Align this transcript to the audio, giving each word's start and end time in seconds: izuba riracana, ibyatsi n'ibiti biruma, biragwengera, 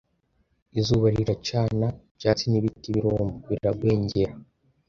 izuba 0.79 1.05
riracana, 1.15 1.87
ibyatsi 2.13 2.45
n'ibiti 2.47 2.87
biruma, 2.95 3.27
biragwengera, 3.47 4.33